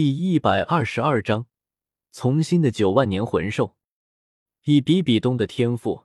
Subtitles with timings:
[0.00, 1.46] 第一百二十二章，
[2.12, 3.76] 从新的九万年魂兽。
[4.62, 6.04] 以比比东的天赋，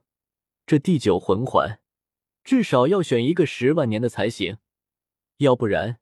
[0.66, 1.79] 这第九魂环
[2.43, 4.58] 至少要选一个十万年的才行，
[5.37, 6.00] 要不然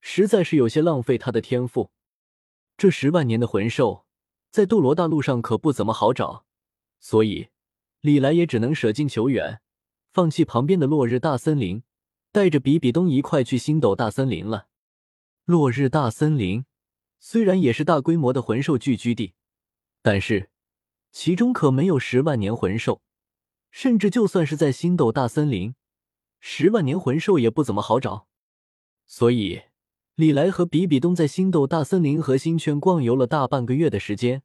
[0.00, 1.90] 实在是有些浪费他的天赋。
[2.76, 4.06] 这十万年的魂兽
[4.52, 6.46] 在斗罗大陆上可不怎么好找，
[7.00, 7.48] 所以
[8.00, 9.60] 李来也只能舍近求远，
[10.12, 11.82] 放弃旁边的落日大森林，
[12.30, 14.68] 带着比比东一块去星斗大森林了。
[15.44, 16.64] 落日大森林。
[17.26, 19.32] 虽然也是大规模的魂兽聚居地，
[20.02, 20.50] 但是
[21.10, 23.00] 其中可没有十万年魂兽，
[23.70, 25.74] 甚至就算是在星斗大森林，
[26.38, 28.28] 十万年魂兽也不怎么好找。
[29.06, 29.62] 所以，
[30.16, 34.42] 李来和比比东在星斗大森林核心圈逛游了大半个月的时间，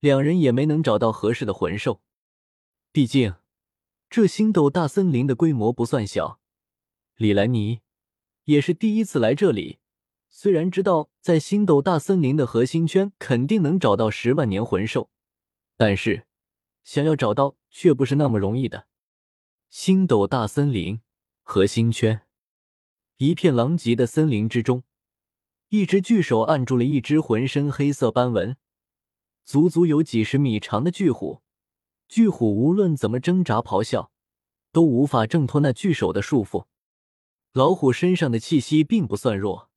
[0.00, 2.00] 两人也没能找到合适的魂兽。
[2.92, 3.34] 毕竟，
[4.08, 6.40] 这星斗大森林的规模不算小，
[7.16, 7.82] 李兰妮
[8.44, 9.80] 也是第一次来这里。
[10.28, 15.10] 虽然知道在星斗大森林的核心圈肯定能找到十万年魂兽，
[15.76, 16.26] 但是
[16.84, 18.86] 想要找到却不是那么容易的。
[19.68, 21.00] 星斗大森林
[21.42, 22.22] 核心圈，
[23.16, 24.82] 一片狼藉的森林之中，
[25.70, 28.56] 一只巨手按住了一只浑身黑色斑纹、
[29.44, 31.42] 足足有几十米长的巨虎。
[32.08, 34.12] 巨虎无论怎么挣扎咆哮，
[34.70, 36.66] 都无法挣脱那巨手的束缚。
[37.52, 39.70] 老虎身上的气息并不算弱。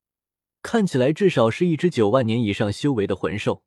[0.62, 3.62] 看起来至少是一只九万年以上修为的魂兽，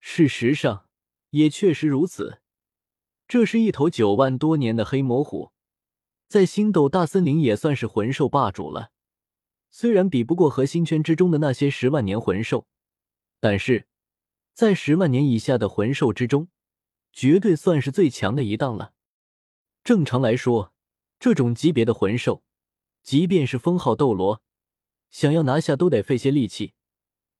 [0.00, 0.88] 事实上
[1.30, 2.40] 也确实如此。
[3.26, 5.52] 这是一头九万多年的黑魔虎，
[6.26, 8.90] 在星斗大森林也算是魂兽霸主了。
[9.70, 12.66] 虽然比不过核心圈之中的那些十万年魂兽，
[13.38, 13.86] 但是
[14.54, 16.48] 在十万年以下的魂兽之中，
[17.12, 18.94] 绝对算是最强的一档了。
[19.84, 20.72] 正常来说，
[21.20, 22.42] 这种级别的魂兽，
[23.02, 24.42] 即便是封号斗罗。
[25.10, 26.74] 想要拿下都得费些力气，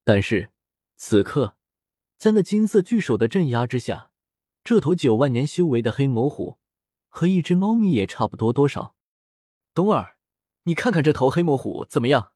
[0.04, 0.50] 但是
[0.96, 1.56] 此刻
[2.16, 4.10] 在那金色巨手的镇压之下，
[4.64, 6.58] 这头九万年修为的黑魔虎
[7.08, 8.94] 和一只猫咪也差不多多少。
[9.74, 10.16] 东儿，
[10.64, 12.32] 你看看这头黑魔虎怎么样？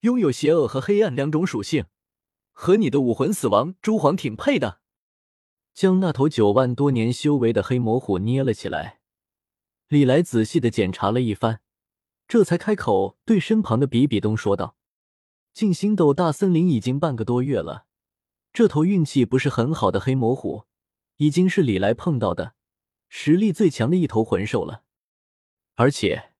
[0.00, 1.86] 拥有邪恶和黑暗两种属性，
[2.52, 4.80] 和你的武魂死亡蛛皇挺配的。
[5.72, 9.00] 将那头九万多年修为的黑魔虎捏了起来，
[9.88, 11.62] 李来仔细的检查了一番。
[12.26, 14.76] 这才开口对身旁的比比东说道
[15.52, 17.86] ：“进星斗大森林已经半个多月了，
[18.52, 20.64] 这头运气不是很好的黑魔虎，
[21.18, 22.54] 已经是李来碰到的
[23.08, 24.82] 实力最强的一头魂兽了。
[25.74, 26.32] 而且，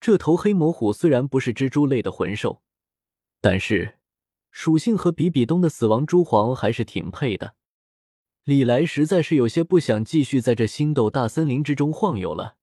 [0.00, 2.62] 这头黑魔虎虽然不是蜘蛛类的魂兽，
[3.40, 3.98] 但是
[4.50, 7.54] 属性和比比东的死亡蛛皇还是挺配的。
[8.42, 12.56] 李来实在是有些不想继续在这星斗大森林之中晃悠了，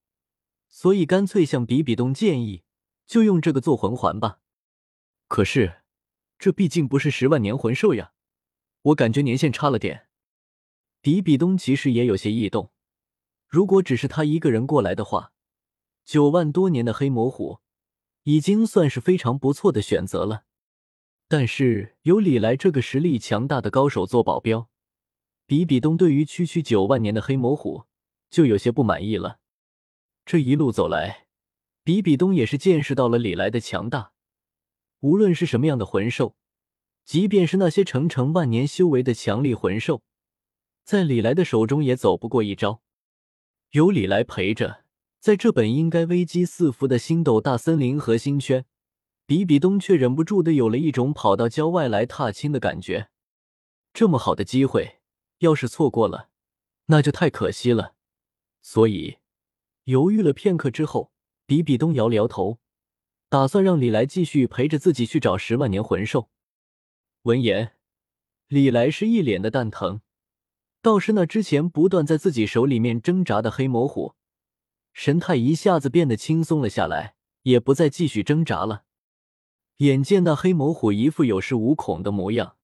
[0.68, 2.64] 所以干脆向比比东建议。”
[3.06, 4.40] 就用这个做魂环吧，
[5.28, 5.82] 可是
[6.38, 8.12] 这毕竟不是十万年魂兽呀，
[8.82, 10.08] 我感觉年限差了点。
[11.00, 12.72] 比比东其实也有些异动，
[13.46, 15.32] 如果只是他一个人过来的话，
[16.04, 17.60] 九万多年的黑魔虎
[18.24, 20.44] 已经算是非常不错的选择了。
[21.28, 24.68] 但是有李来这个实力强大的高手做保镖，
[25.46, 27.84] 比比东对于区区九万年的黑魔虎
[28.30, 29.38] 就有些不满意了。
[30.24, 31.25] 这一路走来。
[31.86, 34.10] 比比东也是见识到了李来的强大，
[35.02, 36.34] 无论是什么样的魂兽，
[37.04, 40.02] 即便是那些成成万年修为的强力魂兽，
[40.82, 42.82] 在李来的手中也走不过一招。
[43.70, 44.82] 有李来陪着，
[45.20, 48.66] 在这本应该危机四伏的星斗大森林核心圈，
[49.24, 53.10] 比比东却忍不住的有了一种跑到郊外来踏青的感觉。
[53.94, 54.98] 这么好的机会，
[55.38, 56.30] 要是错过了，
[56.86, 57.94] 那就太可惜了。
[58.60, 59.18] 所以
[59.84, 61.12] 犹豫了片刻之后。
[61.46, 62.58] 比比东摇了摇头，
[63.28, 66.28] 打算让李来继续陪着自己去找十万年魂兽。
[67.22, 67.76] 闻言，
[68.48, 70.00] 李来是一脸的蛋疼，
[70.82, 74.14] 倒是那之前不断在自己手里面挣扎的黑魔虎，
[74.92, 78.84] 神态一下子变得轻松了下来，也不再继续挣扎了。
[79.78, 82.56] 眼见那黑魔虎一副有恃无恐的模样，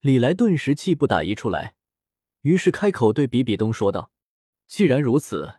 [0.00, 1.74] 李来顿时气不打一处来，
[2.42, 4.12] 于是开口对比比东说道
[4.68, 5.54] ：“既然如此。”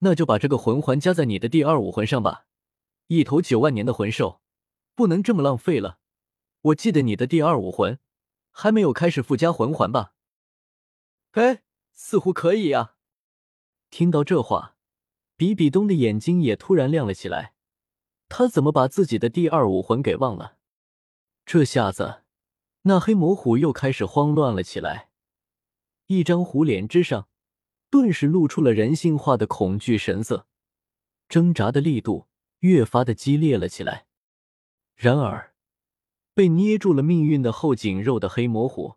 [0.00, 2.46] 那就把这个魂环加在你的第二武魂上吧，
[3.06, 4.42] 一头九万年的魂兽，
[4.94, 5.98] 不能这么浪费了。
[6.62, 7.98] 我记得你的第二武魂
[8.50, 10.12] 还没有开始附加魂环吧？
[11.32, 11.62] 哎，
[11.92, 12.96] 似乎可以呀。
[13.90, 14.76] 听到这话，
[15.36, 17.54] 比比东的眼睛也突然亮了起来。
[18.28, 20.58] 他怎么把自己的第二武魂给忘了？
[21.46, 22.22] 这下子，
[22.82, 25.10] 那黑魔虎又开始慌乱了起来，
[26.06, 27.29] 一张虎脸之上。
[27.90, 30.46] 顿时露出了人性化的恐惧神色，
[31.28, 32.28] 挣扎的力度
[32.60, 34.06] 越发的激烈了起来。
[34.94, 35.54] 然而，
[36.34, 38.96] 被捏住了命运的后颈肉的黑魔虎，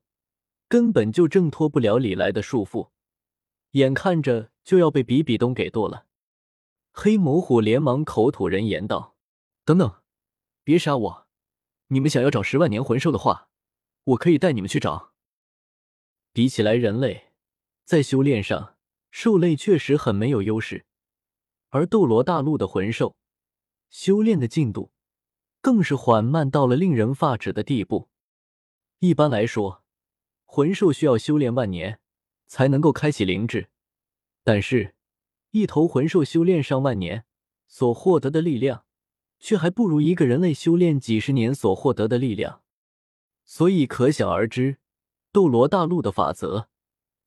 [0.68, 2.92] 根本就挣脱不了李来的束缚，
[3.72, 6.06] 眼看着就要被比比东给剁了。
[6.92, 9.16] 黑魔虎连忙口吐人言道
[9.66, 10.02] ：“等等，
[10.64, 11.28] 别杀我！
[11.88, 13.50] 你们想要找十万年魂兽的话，
[14.04, 15.14] 我可以带你们去找。”
[16.32, 17.32] 比起来人类，
[17.84, 18.73] 在修炼上，
[19.16, 20.88] 兽类确实很没有优势，
[21.70, 23.16] 而斗罗大陆的魂兽
[23.92, 24.92] 修炼的进度。
[25.62, 28.10] 更是缓慢到了令人发指的地步。
[29.00, 29.84] 一般来说，
[30.46, 32.00] 魂兽需要修炼万年
[32.48, 33.70] 才能够开启灵智，
[34.44, 34.96] 但是，
[35.52, 37.24] 一头魂兽修炼上万年
[37.68, 38.84] 所获得的力量，
[39.40, 42.64] 却还不如一个人类修炼几十年所获得的力量。
[43.46, 44.80] 所以，可想而知，
[45.32, 46.68] 斗罗大陆的法则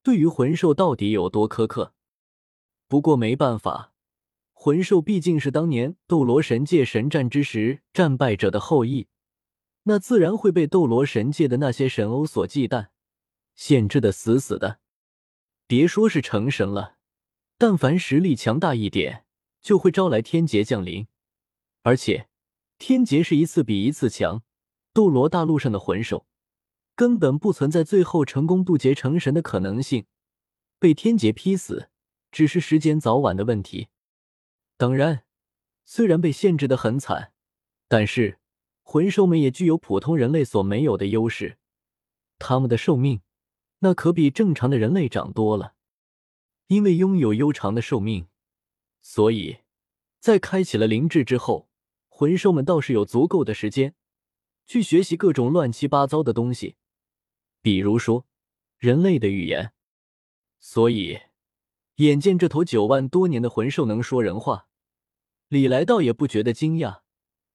[0.07, 1.93] 对于魂兽到底有多苛刻。
[2.87, 3.93] 不过，没办法。
[4.53, 9.09] 魂兽毕竟是当年斗罗神界神战之时战败者的后裔，
[9.83, 12.91] 那自然会被斗罗神界的那些神欧所忌惮，
[13.57, 14.79] 限制的死死的。
[15.67, 16.99] 别说是成神了，
[17.59, 19.25] 但凡实力强大一点，
[19.61, 21.09] 就会招来天劫降临。
[21.83, 22.29] 而且，
[22.79, 24.45] 天劫是一次比一次强，
[24.93, 26.29] 斗罗大陆上的魂兽
[26.97, 30.07] 根本不存在最后成功渡劫成神的可能性，
[30.79, 31.91] 被天劫劈死
[32.33, 33.89] 只是时间早晚的问题。
[34.79, 35.25] 当然，
[35.85, 37.33] 虽然被限制的很惨，
[37.87, 38.39] 但是
[38.83, 41.59] 魂兽们也具有普通人类所没有的优势。
[42.39, 43.21] 他们的寿命
[43.81, 45.75] 那可比正常的人类长多了。
[46.69, 48.27] 因为拥有悠长的寿命，
[49.01, 49.59] 所以
[50.19, 51.69] 在开启了灵智之后，
[52.09, 53.95] 魂兽们倒是有足够的时间
[54.67, 56.77] 去学习各种乱七八糟的东西，
[57.67, 58.29] 比如说
[58.79, 59.73] 人类的语言。
[60.61, 61.23] 所以。
[61.97, 64.69] 眼见这头九万多年的魂兽能说人话，
[65.49, 67.01] 李来倒也不觉得惊讶，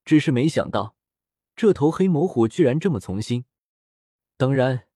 [0.04, 0.98] 只是没想到
[1.56, 3.46] 这头黑魔虎居然这么从心。
[4.36, 4.88] 当然，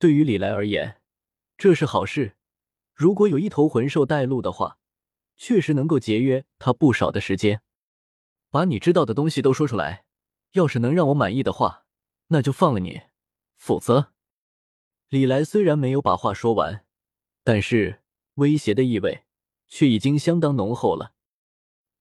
[0.00, 1.00] 对于李来而言，
[1.56, 2.36] 这是好事。
[2.94, 4.78] 如果有一头魂兽带路的话，
[5.36, 7.62] 确实能够节约他不少的时间。
[8.50, 10.04] 把你知道的东西都说出来，
[10.52, 11.84] 要是能让我满意的话，
[12.28, 13.10] 那就放了你；
[13.56, 14.14] 否则，
[15.08, 16.84] 李来虽然没有把话说完，
[17.44, 18.00] 但是。
[18.38, 19.24] 威胁的意味
[19.66, 21.12] 却已经相当浓厚了，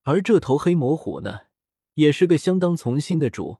[0.04, 1.48] 而这头黑魔虎呢，
[1.96, 3.58] 也是个相当从心的主。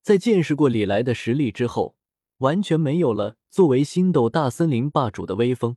[0.00, 1.94] 在见识过李来的实力之后，
[2.38, 5.76] 完全没有了作为星斗大森林霸主的威风，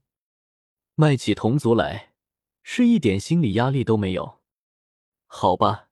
[0.96, 2.14] 卖起同族来
[2.64, 4.40] 是一点心理压力都没有。
[5.28, 5.90] 好吧，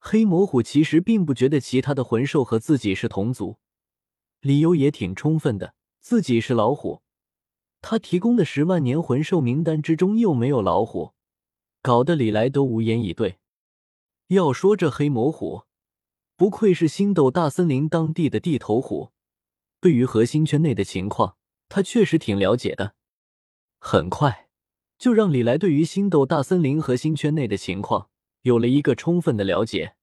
[0.00, 3.58] 黑魔虎其实并不觉得其他的魂兽和自己是同族，
[4.40, 5.74] 理由也挺充分的，
[6.06, 7.02] 自己是老虎。
[7.82, 11.14] 他提供的十万年魂兽名单之中又没有老虎，
[11.82, 13.38] 搞得李来都无言以对。
[14.28, 15.64] 要说这黑魔虎，
[16.36, 19.10] 不愧是星斗大森林当地的地头虎，
[19.80, 21.36] 对于核心圈内的情况，
[21.68, 22.94] 他确实挺了解的。
[23.80, 24.48] 很快，
[24.96, 28.10] 就让李来对于星斗大森林核心圈内的情况
[28.42, 29.95] 有了一个充分的了解。